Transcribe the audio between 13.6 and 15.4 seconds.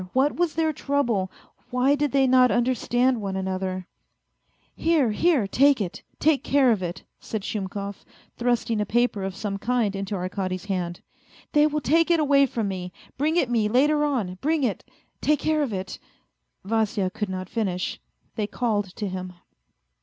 later on; bring it... take